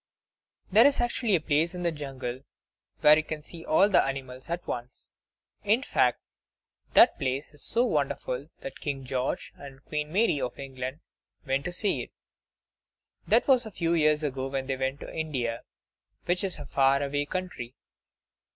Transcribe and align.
There 0.71 0.87
is 0.87 0.99
actually 0.99 1.35
a 1.35 1.39
place 1.39 1.75
in 1.75 1.83
the 1.83 1.91
jungle 1.91 2.39
where 3.01 3.15
you 3.17 3.23
can 3.23 3.43
see 3.43 3.63
all 3.63 3.87
the 3.87 4.03
animals 4.03 4.49
at 4.49 4.65
once. 4.65 5.09
In 5.63 5.83
fact, 5.83 6.19
that 6.95 7.19
place 7.19 7.53
is 7.53 7.61
so 7.61 7.85
wonderful 7.85 8.49
that 8.61 8.79
King 8.79 9.05
George 9.05 9.53
and 9.57 9.85
Queen 9.85 10.11
Mary 10.11 10.41
of 10.41 10.57
England 10.57 11.01
went 11.45 11.65
to 11.65 11.71
see 11.71 12.01
it; 12.01 12.09
that 13.27 13.47
was 13.47 13.67
a 13.67 13.69
few 13.69 13.93
years 13.93 14.23
ago, 14.23 14.47
when 14.47 14.65
they 14.65 14.75
went 14.75 15.01
to 15.01 15.13
India, 15.15 15.61
which 16.25 16.43
is 16.43 16.57
a 16.57 16.65
far 16.65 17.03
away 17.03 17.27
country. 17.27 17.75